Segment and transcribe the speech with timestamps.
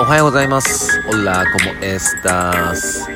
[0.00, 0.98] おはようございます。
[1.10, 3.06] オラコモエスタース。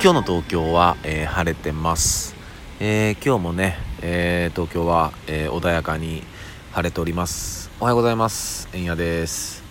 [0.00, 2.34] 日の東京は、えー、晴れてます、
[2.80, 6.22] えー、今日もね、えー、東京は、え穏やかに
[6.70, 7.70] 晴れております。
[7.80, 8.66] おはようございます。
[8.72, 9.62] えんやです、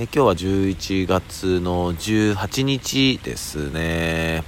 [0.00, 4.42] え今日は11月の18日ですね。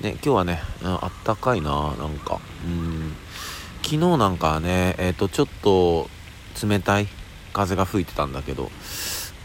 [0.00, 2.40] ね今日はね、うん、あったかいななんか。
[2.64, 3.12] うん。
[3.82, 6.08] 昨日なんかねえっ、とちょっと
[6.66, 7.08] 冷たい
[7.52, 8.70] 風が吹いてたんだけど。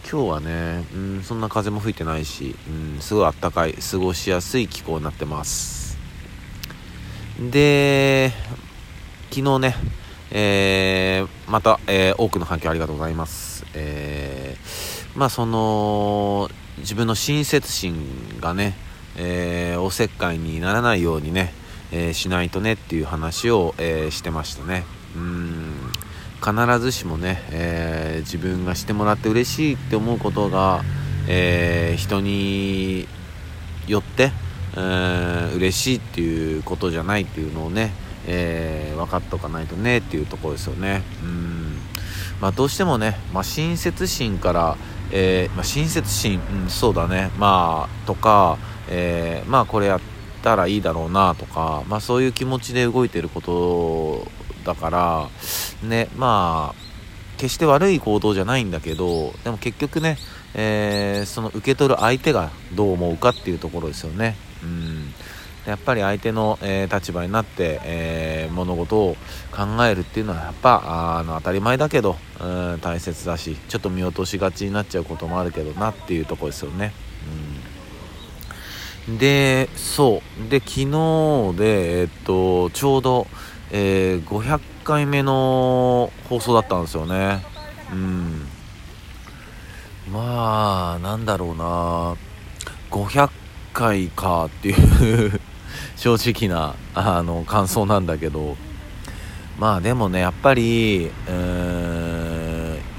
[0.10, 5.98] 今日はね、うん、そんな風も吹いてないし、うん、すごいあったかい過ごしやすい気候になってます。
[7.40, 8.32] で
[9.32, 9.76] 昨日ね、
[10.30, 18.76] えー、また、えー、多くの反響ありがとうございます、えー、まあその自分の親切心がね、
[19.16, 21.54] えおせっかいにならないようにね、
[21.92, 24.84] えしないとねっていう話を、えしてましたね。
[25.16, 25.63] うん。
[26.44, 30.84] 必ずしもね、えー、自分がしてもらって嬉しいって思うことが、
[31.30, 33.08] えー、人に
[33.88, 34.32] よって、
[34.76, 37.94] えー、嬉しいっていうことじゃないっていうのをね、
[38.28, 41.04] えー、分かっておかないとねっていうところですよね。
[41.24, 41.78] うん
[42.42, 44.76] まあ、どうしてもね、まあ、親切心から、
[45.12, 48.58] えーまあ、親切心、うん、そうだね、まあ、とか、
[48.90, 50.02] えー、まあこれやっ
[50.42, 55.30] たらいいだろうなとか、まあ、そういう気持ちで動いてることだから
[55.88, 56.84] ねまあ
[57.38, 60.18] 決して悪い行動じゃないんだけどでも結局ね、
[60.54, 64.36] えー、その受け取る相手がどう思うかっていうところですよね。
[64.64, 65.14] うん
[65.66, 69.16] やっぱり相手の、えー、立場になって、えー、物事を
[69.52, 76.92] 考えるっていうのはやっぱあの当たり前だけど、うん、大切だしちょっと見落としがちになっちゃうこともあるけどなっていうとこですよね。
[79.08, 83.28] うん、でそうで昨日で、えっとちょうど
[83.76, 87.44] えー、500回目の放送だったんですよね。
[87.92, 88.46] うん。
[90.14, 92.16] まあなんだろうな。
[92.92, 93.32] 500
[93.74, 95.42] 回かっていう
[95.98, 98.56] 正直なあの感想なんだけど。
[99.58, 101.12] まあでもねやっぱり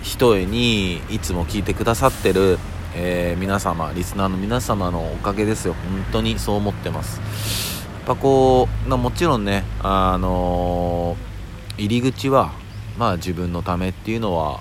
[0.02, 2.58] ひとえにいつも聞いてくださってる、
[2.94, 5.74] えー、皆様リスナーの皆様のおかげですよ。
[5.74, 7.83] 本当にそう思ってます。
[8.06, 12.52] ぱこうもちろんねあのー、入り口は
[12.98, 14.60] まあ自分のためっていうのは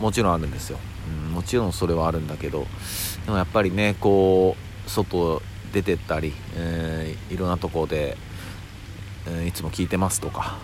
[0.00, 0.78] もちろんあるんですよ、
[1.26, 2.66] うん、もちろんそれはあるんだけど
[3.24, 4.56] でもやっぱりねこ
[4.86, 8.16] う外出てったり、えー、いろんなとこで、
[9.26, 10.58] えー、いつも聞いてますとか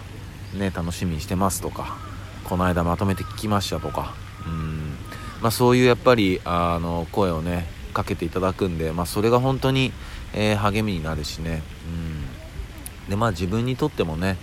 [0.54, 1.96] ね楽しみにしてますとか
[2.44, 4.14] この間まとめて聞きましたとか
[4.46, 4.96] うん
[5.40, 9.92] まあそういうやっぱりあの声をねかけていただくんで、まあ、それが本当に、
[10.32, 11.99] えー、励みになるしね、うん、
[13.10, 14.38] でまあ自分にとってもね、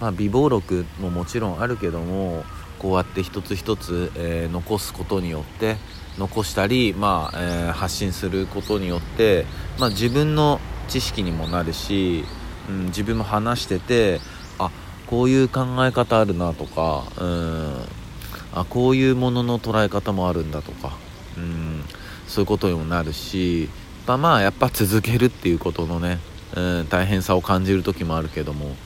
[0.00, 2.44] まあ、美貌録ももちろんあるけども
[2.78, 5.76] こうやって一つ一つ、えー、残すことによって
[6.18, 9.44] 残したり、まあえー、発信することによって、
[9.78, 12.24] まあ、自分の知識にもなるし、
[12.68, 14.20] うん、自分も話してて
[14.58, 14.70] あ
[15.06, 17.74] こういう考え方あるなとか、うん、
[18.54, 20.96] あこういうものの捉え方もあるんだとか、
[21.36, 21.84] うん、
[22.26, 23.68] そういうことにもなるし
[24.06, 26.18] まあまあやっぱ続けるっていうことのね、
[26.54, 28.76] うん、大変さを感じる時もあるけども。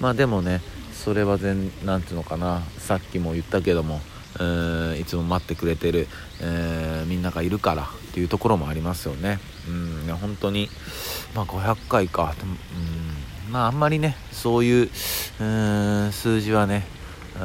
[0.00, 0.60] まあでもね
[0.92, 2.62] それは全何ていうのかな。
[2.78, 4.00] さっきも言ったけども
[4.98, 6.08] いつも待ってくれてる、
[6.40, 9.38] えー、みんながいるからっていうところもありますよね。
[9.68, 10.68] うん本当に
[11.34, 12.34] まあ500回か。
[12.42, 14.90] うんまああんまりねそういう
[15.40, 16.86] うん数字はね
[17.40, 17.44] う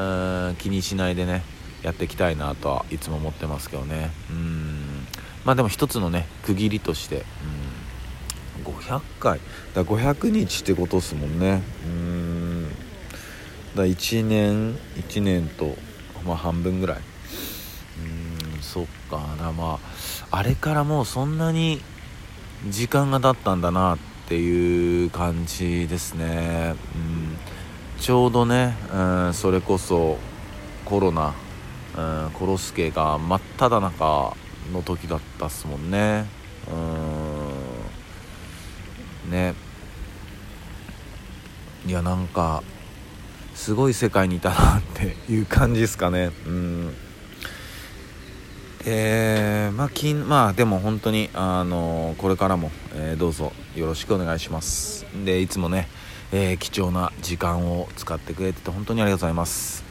[0.51, 1.43] ん気にしないでね
[1.83, 4.11] やっていきたいなとはいつも思ってますけどね。
[4.29, 5.07] うん
[5.45, 7.23] まあでも一つのね区切りとして、うん、
[8.91, 9.39] 500回。
[9.73, 11.61] だ500日ってことですもんね。
[11.85, 12.69] うん。
[13.75, 15.75] だ1年1年と、
[16.25, 16.97] まあ、半分ぐらい。
[16.97, 19.21] うんそっか。
[19.39, 19.79] だま
[20.31, 21.81] ああれからもうそんなに
[22.69, 23.97] 時間が経ったんだなっ
[24.27, 27.37] ていう感じですね、うん、
[27.99, 30.19] ちょうどね、うん、それこそ
[30.85, 31.33] コロナ、
[31.97, 34.35] うん、コロスケが真っ只中
[34.71, 36.25] の時だったっすもんね。
[36.71, 37.10] うん。
[39.31, 39.55] ね。
[41.87, 42.61] いやなんか
[43.55, 46.31] すごい世界にいたなって いう感じですかね。
[46.45, 46.95] うん。
[48.85, 55.05] えー、まあ金まあでも本当にあのこれからも、えー、どうぞよろしくお願いします。
[55.25, 55.87] でいつもね、
[56.31, 59.83] えー、貴重な時間を使ってくれてて本当にありがとうございます。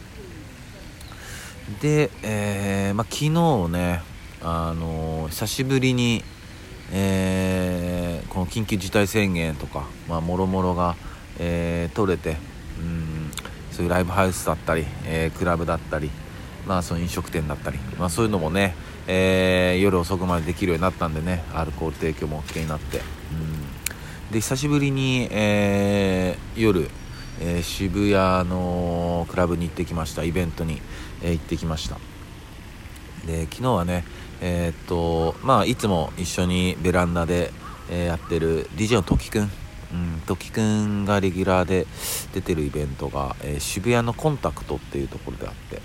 [1.81, 4.03] で、えー、まあ、昨日ね
[4.43, 6.25] あの久しぶりに、
[6.93, 7.50] えー、
[8.41, 10.97] の緊急事態宣言とか、まあ、もろもろが、
[11.39, 12.37] えー、取れて、
[12.79, 13.31] うん、
[13.71, 16.11] そういうライブハウスだったり、えー、クラブだったり、
[16.67, 18.75] まあ、その飲食店だったり、まあ、そういうのもね、
[19.07, 23.01] えー、夜遅くまでできるようになったんでねアルコール提供も OK になって、う
[24.31, 26.89] ん、で久しぶりに、えー、夜、
[27.41, 30.25] えー、渋谷のクラブに行ってきました。
[30.25, 30.81] イベントに、
[31.23, 31.99] え行ってきました。
[33.27, 34.05] で昨日はね
[34.41, 37.53] えっとまあいつも一緒にベランダで、
[37.91, 39.51] えやってる DJ の時くん。
[39.93, 41.87] うん、時くんがレギュラーで
[42.33, 45.83] 出てるイベントが、えー、渋谷のコンタクトっていうところであって、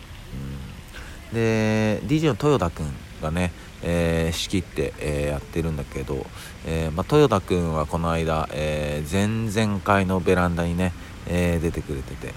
[1.32, 6.24] うん、で DJ の豊田くんがね、えー、仕切って、えー、やってるんだけど、
[6.68, 10.94] えま、豊田くんはこの間、えー前々回のベランダにね、
[11.28, 12.34] え出てくれてて、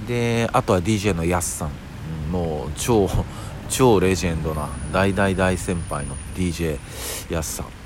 [0.00, 1.70] うん、であとは DJ のやすさん、
[2.26, 3.08] うん、もう超
[3.68, 6.78] 超レジェンドな大大大先輩の DJ
[7.30, 7.83] やすさん。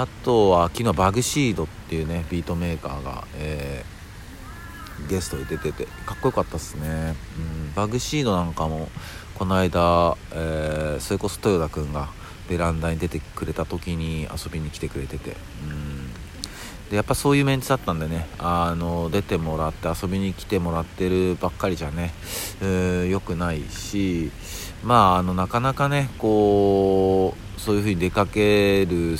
[0.00, 8.88] あとは昨日バグシードっていうねビートメーカーが、えー、ゲストで出ててかっこよかったっすね、うん、バグシードなんかも
[9.34, 12.10] この間、えー、それこそ豊田くんが
[12.48, 15.34] ベランダに出てくれた時に遊びに来てくれてて、
[15.64, 16.12] うん、
[16.90, 22.12] でやっぱそういうメンツだったんでねあの出てもらって遊びに来てもらってるばっかりじゃね、
[22.62, 24.30] えー、よくないし
[24.84, 29.18] まああのなかなかねこうそういう風に出かける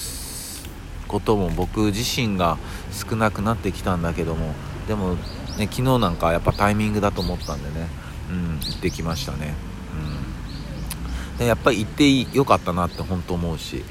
[1.08, 2.58] ことも僕自身が
[2.93, 4.55] 少なくなってきたんだけども
[4.87, 5.14] でも、
[5.56, 7.88] ね、昨日なんかやっぱタイミングだと思ったんでね、
[8.31, 9.55] うん、行ってきましたね、
[11.32, 13.82] うん、でやっぱり行ってよかったなって本当思うし、うん、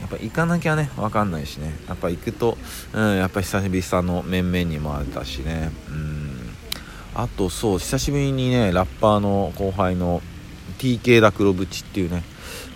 [0.00, 1.74] やっぱ行かなきゃね分かんないしね。
[1.88, 2.56] やっぱ行くと、
[2.92, 6.54] うん、やっぱ久しぶりさの面々にも会えたしね、うん、
[7.14, 10.22] あとそう久しぶりにねラッパーの後輩の
[10.82, 12.24] TK ダクロブチっていうね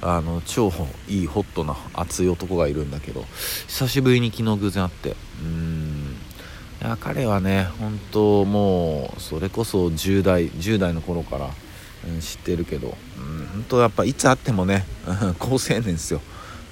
[0.00, 0.73] あの超
[1.08, 3.25] いいホットな熱い男がいるんだけど
[3.67, 6.17] 久しぶりに昨日偶然会ってうん。
[6.81, 11.50] いや彼はね本当もうそれこそ10代10代の頃から、
[12.06, 14.85] うん、知ってるけど、うん、本当やっぱいつ会ってもね
[15.38, 16.20] 好青年ですよ。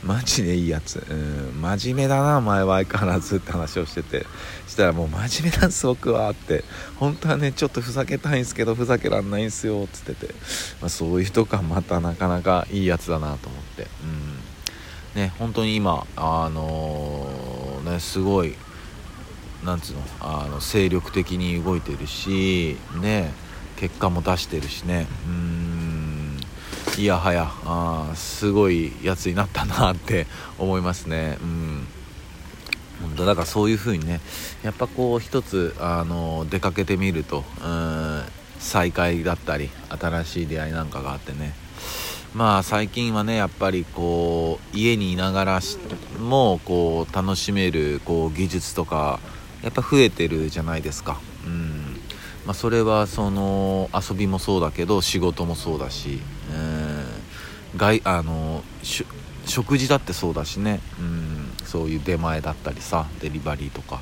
[0.05, 4.27] マジでいいやつ、うん、真面目だな前は相変わらずって話をしてて。
[4.75, 6.65] したらもう真面目なんです僕はって。
[6.97, 10.35] 本当はねちょっとふざけたいんですけどふざけらんないんすよつってて、
[10.81, 13.87] まあ、そういう人がまたなかなかいいやつだなと思って。
[15.15, 15.21] うん。
[15.21, 18.57] ね本当に今あのー、ねすごい
[19.65, 23.33] なんつうのあの精力的に動いてるしね
[23.77, 25.07] 結果も出してるしね。
[25.27, 25.64] うん。
[26.97, 30.27] いやはやあすごいやつになったなって
[30.59, 31.39] 思いますね。
[31.43, 31.87] うん。
[33.03, 34.21] 本当だからそういう風にね
[34.63, 38.23] やっぱこう一つあの出かけてみるとうん
[38.61, 41.53] 再会だったり新しい出会いなんかがあってね。
[42.33, 45.61] まあ最近はねやっぱりこう家にいながら
[46.21, 49.19] もこう楽しめるこう技術とか
[49.63, 51.21] やっぱ増えてるじゃないですか。
[51.45, 52.01] うん。
[52.47, 56.21] まあ、それはその遊びもそうだけど仕事もそうだし、
[57.77, 58.63] 外あの
[59.47, 64.01] 食事だってそうだしね、うん、そういう出前だったりさデリバリーとか。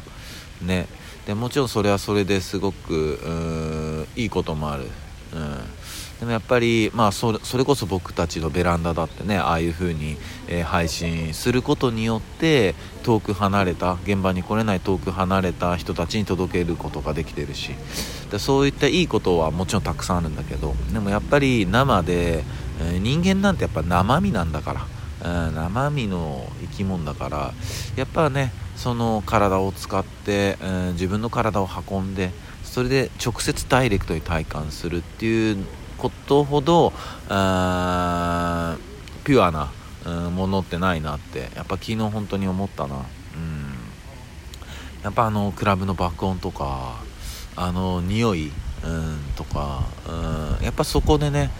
[0.63, 0.87] ね。
[1.27, 4.89] でもちろんそれはそれですごくいいこともある、
[5.33, 5.59] うん、
[6.19, 10.17] でもやっぱり、まあそれ、それこそ僕たちのベランダだってねああいう風に、
[10.49, 12.75] えー、配信することによって
[13.05, 17.71] 遠く離れた現場に来れない遠く離れた人たちに届けることができてるし。
[18.33, 22.45] でそういったいいことはもちろんたくさんあるんだけどでもやっぱり生で、
[22.83, 24.87] え、人間なんてやっぱ生身なんだか
[25.23, 27.53] ら、うん、生身の生き物だから。
[27.97, 32.31] やっぱねその体を使って、うん、自分の体を運んで
[32.65, 35.65] それで直接ダイレクトに体感するっていう
[35.99, 36.93] ことほど
[37.29, 38.77] あ
[39.25, 39.71] ピュアな、
[40.07, 41.51] うん、ものってないなって。
[41.55, 43.03] やっぱ昨日本当に思ったな、うん、
[45.05, 46.97] やっぱあのクラブの爆音とか
[47.55, 48.51] あの匂い、
[48.85, 51.51] うん、とか、うん、やっぱそこでね、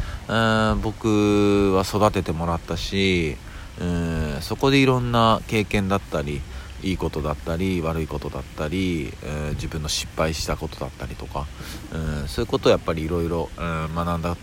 [0.83, 3.37] 僕は育ててもらったし、
[3.81, 6.41] うん、そこでいろんな経験だったり
[6.83, 11.47] いいことだったり悪いことだったり、え、自分の失敗したことだったりとか、
[11.93, 14.37] うん、そういうことをやっぱりいろいろ学んだ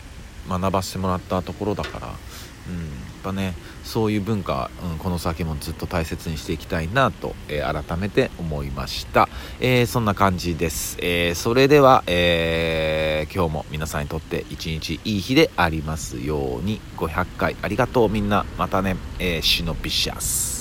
[0.49, 2.15] 学ばせてもらったところだから、うん、やっ
[3.23, 9.28] ぱねそういう文化、うん、この先もずっと大切にしていきたいなと、えー、改めて思いました、
[9.59, 16.81] えー、そんな感じです、えそれでは、え今日も皆さんにとって一日いい日でありますように。
[16.97, 18.09] 500回ありがとう。
[18.09, 20.58] みんなまたね、えシノピシャス。